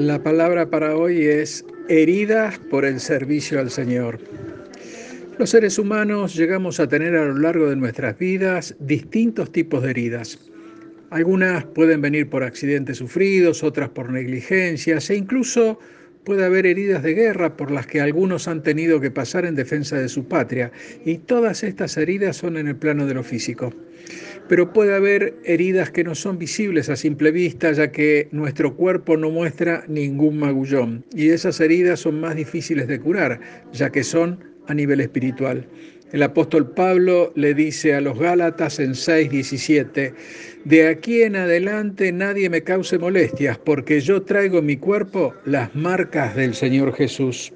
La 0.00 0.22
palabra 0.22 0.70
para 0.70 0.96
hoy 0.96 1.26
es 1.26 1.62
heridas 1.90 2.58
por 2.70 2.86
el 2.86 3.00
servicio 3.00 3.60
al 3.60 3.70
Señor. 3.70 4.18
Los 5.38 5.50
seres 5.50 5.78
humanos 5.78 6.34
llegamos 6.34 6.80
a 6.80 6.88
tener 6.88 7.14
a 7.14 7.26
lo 7.26 7.36
largo 7.36 7.68
de 7.68 7.76
nuestras 7.76 8.18
vidas 8.18 8.74
distintos 8.78 9.52
tipos 9.52 9.82
de 9.82 9.90
heridas. 9.90 10.38
Algunas 11.10 11.66
pueden 11.66 12.00
venir 12.00 12.30
por 12.30 12.44
accidentes 12.44 12.96
sufridos, 12.96 13.62
otras 13.62 13.90
por 13.90 14.10
negligencias 14.10 15.10
e 15.10 15.16
incluso 15.16 15.78
puede 16.24 16.44
haber 16.44 16.66
heridas 16.66 17.02
de 17.02 17.14
guerra 17.14 17.56
por 17.56 17.70
las 17.70 17.86
que 17.86 18.00
algunos 18.00 18.48
han 18.48 18.62
tenido 18.62 19.00
que 19.00 19.10
pasar 19.10 19.44
en 19.44 19.54
defensa 19.54 19.96
de 19.98 20.08
su 20.08 20.26
patria 20.26 20.72
y 21.04 21.18
todas 21.18 21.62
estas 21.62 21.96
heridas 21.96 22.36
son 22.36 22.56
en 22.56 22.68
el 22.68 22.76
plano 22.76 23.06
de 23.06 23.14
lo 23.14 23.22
físico 23.22 23.72
pero 24.50 24.72
puede 24.72 24.96
haber 24.96 25.36
heridas 25.44 25.92
que 25.92 26.02
no 26.02 26.16
son 26.16 26.36
visibles 26.36 26.88
a 26.88 26.96
simple 26.96 27.30
vista, 27.30 27.70
ya 27.70 27.92
que 27.92 28.26
nuestro 28.32 28.74
cuerpo 28.74 29.16
no 29.16 29.30
muestra 29.30 29.84
ningún 29.86 30.38
magullón. 30.38 31.04
Y 31.14 31.28
esas 31.28 31.60
heridas 31.60 32.00
son 32.00 32.20
más 32.20 32.34
difíciles 32.34 32.88
de 32.88 32.98
curar, 32.98 33.38
ya 33.72 33.90
que 33.90 34.02
son 34.02 34.42
a 34.70 34.74
nivel 34.74 35.00
espiritual. 35.00 35.66
El 36.12 36.22
apóstol 36.22 36.70
Pablo 36.70 37.32
le 37.36 37.54
dice 37.54 37.94
a 37.94 38.00
los 38.00 38.18
Gálatas 38.18 38.80
en 38.80 38.94
6:17, 38.94 40.14
de 40.64 40.88
aquí 40.88 41.22
en 41.22 41.36
adelante 41.36 42.12
nadie 42.12 42.48
me 42.50 42.62
cause 42.62 42.98
molestias, 42.98 43.58
porque 43.58 44.00
yo 44.00 44.22
traigo 44.22 44.58
en 44.58 44.66
mi 44.66 44.76
cuerpo 44.76 45.34
las 45.44 45.74
marcas 45.74 46.34
del 46.34 46.54
Señor 46.54 46.94
Jesús. 46.94 47.52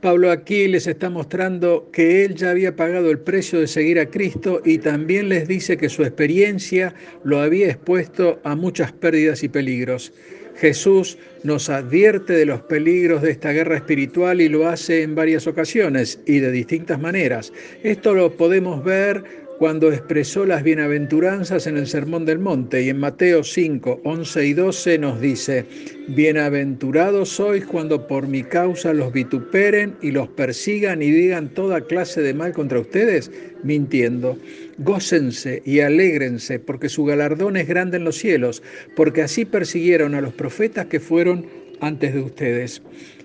Pablo 0.00 0.30
aquí 0.30 0.68
les 0.68 0.86
está 0.86 1.10
mostrando 1.10 1.90
que 1.92 2.24
él 2.24 2.36
ya 2.36 2.50
había 2.50 2.76
pagado 2.76 3.10
el 3.10 3.18
precio 3.18 3.58
de 3.58 3.66
seguir 3.66 3.98
a 3.98 4.06
Cristo 4.06 4.62
y 4.64 4.78
también 4.78 5.28
les 5.28 5.48
dice 5.48 5.76
que 5.76 5.88
su 5.88 6.04
experiencia 6.04 6.94
lo 7.24 7.40
había 7.40 7.66
expuesto 7.66 8.38
a 8.44 8.54
muchas 8.54 8.92
pérdidas 8.92 9.42
y 9.42 9.48
peligros. 9.48 10.12
Jesús 10.60 11.18
nos 11.44 11.68
advierte 11.68 12.32
de 12.32 12.46
los 12.46 12.62
peligros 12.62 13.22
de 13.22 13.30
esta 13.30 13.52
guerra 13.52 13.76
espiritual 13.76 14.40
y 14.40 14.48
lo 14.48 14.68
hace 14.68 15.02
en 15.02 15.14
varias 15.14 15.46
ocasiones 15.46 16.20
y 16.26 16.40
de 16.40 16.50
distintas 16.50 17.00
maneras. 17.00 17.52
Esto 17.82 18.12
lo 18.14 18.36
podemos 18.36 18.82
ver 18.82 19.47
cuando 19.58 19.92
expresó 19.92 20.46
las 20.46 20.62
bienaventuranzas 20.62 21.66
en 21.66 21.76
el 21.76 21.88
Sermón 21.88 22.24
del 22.24 22.38
Monte 22.38 22.82
y 22.82 22.90
en 22.90 22.98
Mateo 22.98 23.42
5, 23.42 24.02
11 24.04 24.46
y 24.46 24.52
12 24.54 24.98
nos 24.98 25.20
dice, 25.20 25.64
Bienaventurados 26.06 27.30
sois 27.30 27.66
cuando 27.66 28.06
por 28.06 28.28
mi 28.28 28.44
causa 28.44 28.92
los 28.92 29.12
vituperen 29.12 29.96
y 30.00 30.12
los 30.12 30.28
persigan 30.28 31.02
y 31.02 31.10
digan 31.10 31.48
toda 31.48 31.80
clase 31.80 32.22
de 32.22 32.34
mal 32.34 32.52
contra 32.52 32.78
ustedes, 32.78 33.32
mintiendo. 33.64 34.38
Gócense 34.78 35.60
y 35.64 35.80
alégrense 35.80 36.60
porque 36.60 36.88
su 36.88 37.04
galardón 37.04 37.56
es 37.56 37.66
grande 37.66 37.96
en 37.96 38.04
los 38.04 38.16
cielos, 38.16 38.62
porque 38.94 39.22
así 39.22 39.44
persiguieron 39.44 40.14
a 40.14 40.20
los 40.20 40.34
profetas 40.34 40.86
que 40.86 41.00
fueron 41.00 41.46
antes 41.80 42.14
de 42.14 42.20
ustedes. 42.20 42.80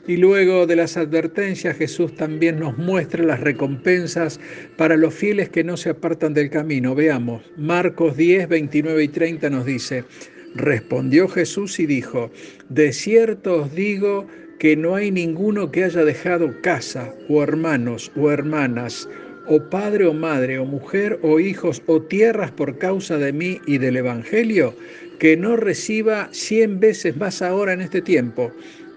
Y 0.05 0.17
luego 0.17 0.67
de 0.67 0.75
las 0.75 0.97
advertencias, 0.97 1.77
Jesús 1.77 2.13
también 2.15 2.59
nos 2.59 2.77
muestra 2.77 3.23
las 3.23 3.39
recompensas 3.39 4.37
para 4.75 4.97
los 4.97 5.13
fieles 5.13 5.47
que 5.47 5.63
no 5.63 5.77
se 5.77 5.91
apartan 5.91 6.33
del 6.33 6.49
camino. 6.49 6.93
Veamos, 6.93 7.41
Marcos 7.55 8.17
10, 8.17 8.49
29 8.49 9.01
y 9.01 9.07
30 9.07 9.49
nos 9.49 9.65
dice, 9.65 10.03
respondió 10.55 11.29
Jesús 11.29 11.79
y 11.79 11.85
dijo, 11.85 12.31
de 12.67 12.91
cierto 12.91 13.61
os 13.61 13.73
digo 13.73 14.27
que 14.59 14.75
no 14.75 14.95
hay 14.95 15.09
ninguno 15.09 15.71
que 15.71 15.85
haya 15.85 16.03
dejado 16.03 16.53
casa 16.61 17.13
o 17.29 17.41
hermanos 17.41 18.11
o 18.17 18.29
hermanas 18.29 19.07
o 19.47 19.61
padre 19.69 20.05
o 20.05 20.13
madre, 20.13 20.59
o 20.59 20.65
mujer 20.65 21.19
o 21.21 21.39
hijos 21.39 21.81
o 21.85 22.01
tierras 22.01 22.51
por 22.51 22.77
causa 22.77 23.17
de 23.17 23.31
mí 23.31 23.59
y 23.65 23.77
del 23.77 23.97
Evangelio, 23.97 24.73
que 25.19 25.37
no 25.37 25.55
reciba 25.55 26.29
cien 26.31 26.79
veces 26.79 27.15
más 27.17 27.41
ahora 27.41 27.73
en 27.73 27.81
este 27.81 28.01
tiempo 28.01 28.51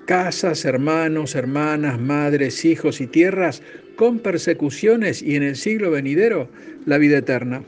casas, 0.06 0.65
hermanos, 0.65 1.34
hermanas, 1.34 2.00
madres, 2.00 2.65
hijos 2.65 3.00
y 3.00 3.06
tierras, 3.06 3.62
con 3.97 4.21
persecuciones 4.21 5.22
y 5.22 5.37
en 5.37 5.43
el 5.43 5.56
siglo 5.56 5.91
venidero 5.91 6.49
la 6.87 6.99
vida 6.99 7.19
eterna. 7.19 7.62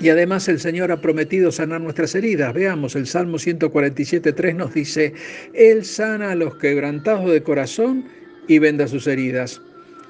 Y 0.00 0.10
además 0.10 0.48
el 0.48 0.60
Señor 0.60 0.92
ha 0.92 1.00
prometido 1.00 1.50
sanar 1.50 1.80
nuestras 1.80 2.14
heridas. 2.14 2.54
Veamos, 2.54 2.94
el 2.94 3.06
Salmo 3.06 3.38
147.3 3.38 4.54
nos 4.54 4.72
dice, 4.72 5.12
Él 5.54 5.84
sana 5.84 6.32
a 6.32 6.34
los 6.36 6.56
quebrantados 6.56 7.32
de 7.32 7.42
corazón 7.42 8.04
y 8.46 8.60
venda 8.60 8.86
sus 8.86 9.08
heridas. 9.08 9.60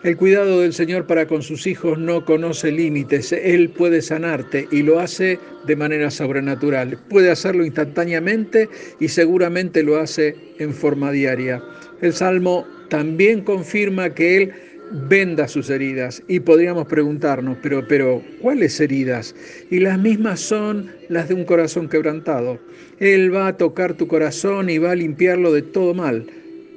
El 0.04 0.16
cuidado 0.16 0.60
del 0.60 0.72
Señor 0.72 1.09
para 1.09 1.26
con 1.26 1.42
sus 1.42 1.66
hijos 1.66 1.98
no 1.98 2.25
conoce 2.25 2.70
límites. 2.70 3.32
Él 3.32 3.70
puede 3.70 4.00
sanarte 4.00 4.69
y 4.70 4.84
lo 4.84 5.00
hace 5.00 5.41
de 5.66 5.75
manera 5.75 6.12
sobrenatural. 6.12 7.00
Puede 7.09 7.32
hacerlo 7.32 7.64
instantáneamente 7.64 8.69
y 9.00 9.09
seguramente 9.09 9.82
lo 9.82 9.98
hace 9.98 10.36
en 10.60 10.72
forma 10.72 11.10
diaria. 11.10 11.60
El 12.00 12.12
Salmo 12.12 12.64
también 12.88 13.42
confirma 13.42 14.14
que 14.14 14.36
Él 14.36 14.53
venda 15.09 15.48
sus 15.48 15.69
heridas 15.69 16.22
y 16.28 16.38
podríamos 16.38 16.86
preguntarnos, 16.86 17.59
pero, 17.60 17.84
pero, 17.88 18.22
¿cuáles 18.41 18.78
heridas? 18.78 19.34
Y 19.69 19.80
las 19.80 19.98
mismas 19.98 20.38
son 20.38 20.92
las 21.09 21.26
de 21.26 21.34
un 21.34 21.44
corazón 21.44 21.88
quebrantado. 21.88 22.60
Él 23.00 23.34
va 23.34 23.48
a 23.48 23.56
tocar 23.56 23.94
tu 23.94 24.06
corazón 24.06 24.70
y 24.70 24.78
va 24.78 24.92
a 24.92 24.94
limpiarlo 24.94 25.53
de 25.53 25.62
todo 25.62 25.92
mal 25.92 26.25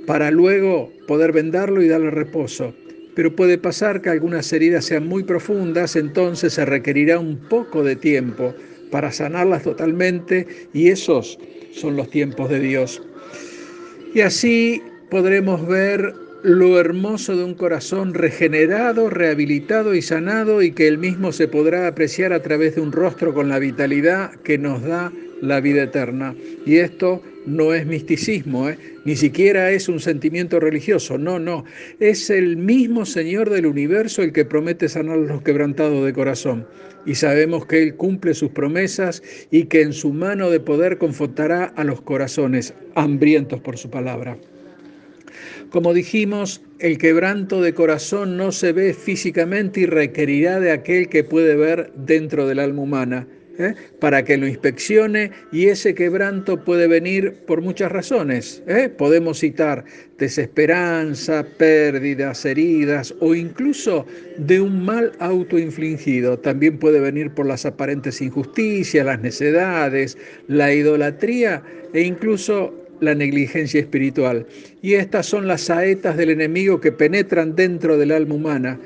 para 0.08 0.32
luego 0.32 0.92
poder 1.08 1.32
vendarlo 1.32 1.84
y 1.84 1.88
darle 1.88 2.09
reposo 2.09 2.74
pero 3.16 3.36
puede 3.36 3.58
pasar 3.58 4.02
que 4.02 4.10
algunas 4.10 4.52
heridas 4.54 4.86
sean 4.86 5.08
muy 5.08 5.24
profundas, 5.24 5.96
entonces 5.96 6.54
se 6.54 6.66
requerirá 6.66 7.20
un 7.20 7.38
poco 7.38 7.84
de 7.84 7.96
tiempo 7.96 8.54
para 8.92 9.12
sanarlas 9.12 9.64
totalmente 9.64 10.48
y 10.74 10.90
esos 10.90 11.40
son 11.74 11.96
los 11.96 12.10
tiempos 12.10 12.50
de 12.50 12.60
Dios. 12.60 13.02
Y 14.14 14.22
así 14.22 14.82
podremos 15.10 15.66
ver 15.68 16.14
lo 16.44 16.80
hermoso 16.80 17.36
de 17.36 17.44
un 17.44 17.54
corazón 17.54 18.14
regenerado, 18.14 19.10
rehabilitado 19.10 19.94
y 19.94 20.02
sanado 20.02 20.62
y 20.62 20.72
que 20.72 20.88
el 20.88 20.98
mismo 20.98 21.32
se 21.32 21.48
podrá 21.48 21.88
apreciar 21.88 22.34
a 22.34 22.42
través 22.42 22.76
de 22.76 22.82
un 22.82 22.92
rostro 22.92 23.34
con 23.34 23.48
la 23.48 23.60
vitalidad 23.60 24.32
que 24.44 24.58
nos 24.58 24.82
da 24.82 25.12
la 25.42 25.62
vida 25.62 25.84
eterna. 25.84 26.36
Y 26.66 26.78
esto 26.78 27.22
no 27.46 27.74
es 27.74 27.85
misticismo, 27.85 28.69
¿eh? 28.69 28.78
ni 29.06 29.16
siquiera 29.16 29.72
es 29.72 29.90
un 29.90 30.00
sentimiento 30.00 30.59
religioso, 30.59 31.18
no, 31.18 31.40
no, 31.40 31.66
es 32.00 32.29
el 32.29 32.57
mismo 32.57 33.06
Señor 33.06 33.50
del 33.50 33.66
universo 33.66 34.22
el 34.22 34.31
que 34.31 34.46
promete 34.46 34.90
sanar 34.90 35.18
los 35.18 35.41
quebrantados 35.41 36.06
de 36.06 36.13
corazón. 36.13 36.68
Y 37.06 37.16
sabemos 37.16 37.66
que 37.66 37.81
Él 37.81 37.96
cumple 37.96 38.35
sus 38.35 38.52
promesas 38.52 39.24
y 39.50 39.63
que 39.66 39.81
en 39.81 39.94
su 39.94 40.13
mano 40.13 40.50
de 40.52 40.59
poder 40.59 41.00
confortará 41.00 41.66
a 41.66 41.84
los 41.84 42.02
corazones 42.02 42.75
hambrientos 42.94 43.59
por 43.59 43.78
su 43.78 43.90
palabra. 43.90 44.38
Como 45.72 45.94
dijimos, 45.94 46.62
el 46.79 46.97
quebranto 46.97 47.62
de 47.62 47.73
corazón 47.73 48.38
no 48.38 48.52
se 48.52 48.72
ve 48.72 48.94
físicamente 48.94 49.81
y 49.81 49.85
requerirá 49.88 50.59
de 50.59 50.72
aquel 50.72 51.09
que 51.09 51.23
puede 51.23 51.56
ver 51.56 51.91
dentro 51.96 52.47
del 52.47 52.59
alma 52.59 52.84
humana 52.84 53.28
¿eh? 53.58 53.76
para 54.00 54.24
que 54.24 54.38
lo 54.38 54.48
inspeccione 54.48 55.32
y 55.52 55.68
ese 55.68 55.94
quebranto 55.94 56.64
puede 56.64 56.88
venir 56.88 57.34
por 57.46 57.62
muchas 57.62 57.92
razones. 57.92 58.64
¿eh? 58.68 58.90
Podemos 58.90 59.40
citar 59.40 59.86
desesperanza, 60.18 61.46
pérdidas, 61.58 62.46
heridas 62.46 63.14
o 63.20 63.34
incluso 63.36 64.06
de 64.38 64.62
un 64.62 64.86
mal 64.86 65.12
autoinfligido. 65.20 66.38
También 66.40 66.78
puede 66.78 67.00
venir 67.00 67.32
por 67.32 67.46
las 67.46 67.66
aparentes 67.66 68.22
injusticias, 68.22 69.06
las 69.06 69.22
necedades, 69.22 70.18
la 70.47 70.74
idolatría 70.74 71.64
e 71.94 72.02
incluso 72.02 72.74
la 73.00 73.16
negligencia 73.16 73.82
espiritual. 73.82 74.46
Y 74.82 74.94
estas 74.94 75.26
son 75.26 75.47
las 75.47 75.62
saetas 75.62 76.18
del 76.18 76.30
enemigo 76.30 76.80
que 76.80 76.92
penetran 76.92 77.56
dentro 77.56 77.97
del 77.97 78.12
alma 78.12 78.36
humana 78.36 78.80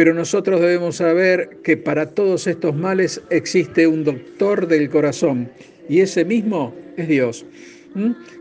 pero 0.00 0.14
nosotros 0.14 0.62
debemos 0.62 0.96
saber 0.96 1.58
que 1.62 1.76
para 1.76 2.08
todos 2.08 2.46
estos 2.46 2.74
males 2.74 3.20
existe 3.28 3.86
un 3.86 4.02
doctor 4.02 4.66
del 4.66 4.88
corazón 4.88 5.50
y 5.90 6.00
ese 6.00 6.24
mismo 6.24 6.74
es 6.96 7.06
Dios, 7.06 7.44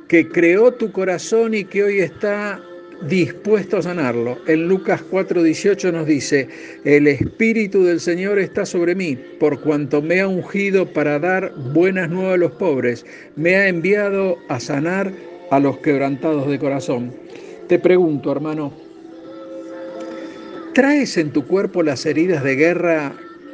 que 0.08 0.30
creó 0.30 0.72
tu 0.72 0.94
corazón 0.94 1.54
y 1.54 1.66
que 1.66 1.84
hoy 1.84 2.00
está 2.00 2.62
dispuesto 3.10 3.76
a 3.76 3.82
sanarlo. 3.82 4.38
En 4.48 4.70
Lucas 4.70 5.04
4:18 5.12 5.92
nos 5.92 6.08
dice, 6.08 6.48
el 6.86 7.08
Espíritu 7.08 7.84
del 7.84 8.00
Señor 8.00 8.40
está 8.40 8.66
sobre 8.66 8.96
mí, 8.96 9.18
por 9.38 9.60
cuanto 9.60 10.02
me 10.02 10.22
ha 10.22 10.30
ungido 10.30 10.86
para 10.86 11.20
dar 11.20 11.54
buenas 11.74 12.10
nuevas 12.10 12.36
a 12.36 12.38
los 12.38 12.52
pobres, 12.54 13.06
me 13.36 13.58
ha 13.58 13.68
enviado 13.68 14.38
a 14.48 14.62
sanar 14.62 15.12
a 15.52 15.60
los 15.60 15.80
quebrantados 15.80 16.48
de 16.48 16.58
corazón. 16.58 17.12
Te 17.68 17.80
pregunto, 17.80 18.32
hermano, 18.32 18.72
¿Traes 20.74 21.18
en 21.18 21.32
tu 21.32 21.48
cuerpo 21.48 21.82
las 21.82 22.06
heridas 22.06 22.44
de 22.44 22.56
guerra 22.56 23.12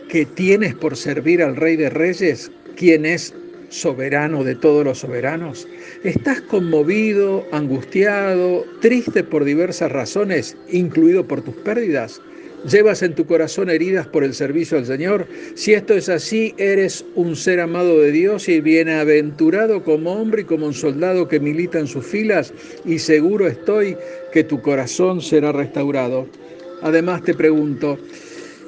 que 0.09 0.25
tienes 0.25 0.75
por 0.75 0.97
servir 0.97 1.41
al 1.41 1.55
Rey 1.55 1.77
de 1.77 1.89
Reyes, 1.89 2.51
quien 2.75 3.05
es 3.05 3.33
soberano 3.69 4.43
de 4.43 4.53
todos 4.53 4.83
los 4.83 4.99
soberanos? 4.99 5.65
¿Estás 6.03 6.41
conmovido, 6.41 7.45
angustiado, 7.53 8.65
triste 8.81 9.23
por 9.23 9.45
diversas 9.45 9.93
razones, 9.93 10.57
incluido 10.69 11.25
por 11.25 11.41
tus 11.41 11.55
pérdidas? 11.55 12.21
¿Llevas 12.69 13.01
en 13.01 13.15
tu 13.15 13.25
corazón 13.25 13.69
heridas 13.69 14.07
por 14.07 14.25
el 14.25 14.33
servicio 14.33 14.77
al 14.77 14.85
Señor? 14.85 15.25
Si 15.55 15.73
esto 15.73 15.93
es 15.93 16.09
así, 16.09 16.53
eres 16.57 17.05
un 17.15 17.37
ser 17.37 17.61
amado 17.61 18.01
de 18.01 18.11
Dios 18.11 18.49
y 18.49 18.59
bienaventurado 18.59 19.83
como 19.83 20.13
hombre 20.13 20.41
y 20.41 20.45
como 20.45 20.65
un 20.65 20.73
soldado 20.73 21.29
que 21.29 21.39
milita 21.39 21.79
en 21.79 21.87
sus 21.87 22.05
filas 22.05 22.53
y 22.83 22.99
seguro 22.99 23.47
estoy 23.47 23.95
que 24.33 24.43
tu 24.43 24.61
corazón 24.61 25.21
será 25.21 25.53
restaurado. 25.53 26.27
Además 26.81 27.23
te 27.23 27.33
pregunto, 27.33 27.97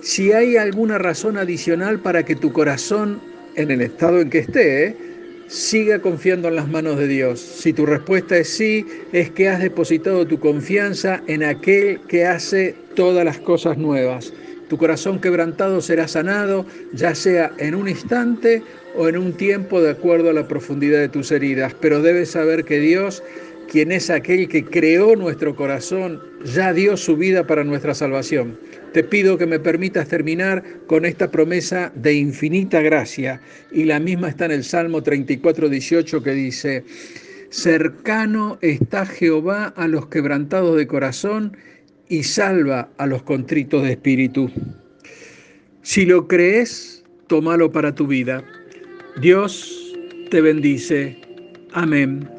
si 0.01 0.31
hay 0.31 0.57
alguna 0.57 0.97
razón 0.97 1.37
adicional 1.37 1.99
para 1.99 2.23
que 2.23 2.35
tu 2.35 2.51
corazón, 2.53 3.19
en 3.55 3.71
el 3.71 3.81
estado 3.81 4.21
en 4.21 4.29
que 4.29 4.39
esté, 4.39 4.95
siga 5.47 5.99
confiando 5.99 6.47
en 6.47 6.55
las 6.55 6.67
manos 6.67 6.97
de 6.97 7.07
Dios. 7.07 7.39
Si 7.39 7.73
tu 7.73 7.85
respuesta 7.85 8.37
es 8.37 8.49
sí, 8.49 8.85
es 9.11 9.31
que 9.31 9.49
has 9.49 9.61
depositado 9.61 10.25
tu 10.27 10.39
confianza 10.39 11.21
en 11.27 11.43
aquel 11.43 11.99
que 12.07 12.25
hace 12.25 12.75
todas 12.95 13.23
las 13.25 13.39
cosas 13.39 13.77
nuevas. 13.77 14.33
Tu 14.69 14.77
corazón 14.77 15.19
quebrantado 15.19 15.79
será 15.81 16.07
sanado, 16.07 16.65
ya 16.93 17.15
sea 17.15 17.51
en 17.57 17.73
un 17.73 17.87
instante 17.87 18.61
o 18.95 19.07
en 19.07 19.17
un 19.17 19.31
tiempo 19.33 19.81
de 19.81 19.91
acuerdo 19.91 20.29
a 20.29 20.33
la 20.33 20.47
profundidad 20.47 20.99
de 20.99 21.07
tus 21.07 21.31
heridas. 21.31 21.73
Pero 21.79 22.01
debes 22.01 22.31
saber 22.31 22.65
que 22.65 22.79
Dios, 22.79 23.23
quien 23.69 23.91
es 23.91 24.09
aquel 24.09 24.47
que 24.47 24.63
creó 24.63 25.15
nuestro 25.15 25.55
corazón, 25.55 26.21
ya 26.45 26.73
dio 26.73 26.97
su 26.97 27.17
vida 27.17 27.45
para 27.45 27.63
nuestra 27.63 27.93
salvación. 27.93 28.57
Te 28.93 29.03
pido 29.03 29.37
que 29.37 29.45
me 29.45 29.59
permitas 29.59 30.07
terminar 30.07 30.63
con 30.87 31.05
esta 31.05 31.29
promesa 31.29 31.91
de 31.95 32.13
infinita 32.13 32.81
gracia 32.81 33.41
y 33.71 33.83
la 33.83 33.99
misma 33.99 34.29
está 34.29 34.45
en 34.45 34.51
el 34.51 34.63
Salmo 34.63 35.03
34, 35.03 35.69
18 35.69 36.23
que 36.23 36.31
dice, 36.31 36.83
cercano 37.49 38.57
está 38.61 39.05
Jehová 39.05 39.73
a 39.75 39.87
los 39.87 40.07
quebrantados 40.07 40.77
de 40.77 40.87
corazón 40.87 41.57
y 42.09 42.23
salva 42.23 42.89
a 42.97 43.05
los 43.05 43.23
contritos 43.23 43.83
de 43.83 43.91
espíritu. 43.91 44.49
Si 45.81 46.05
lo 46.05 46.27
crees, 46.27 47.03
tómalo 47.27 47.71
para 47.71 47.93
tu 47.93 48.07
vida. 48.07 48.43
Dios 49.21 49.93
te 50.29 50.41
bendice. 50.41 51.17
Amén. 51.73 52.36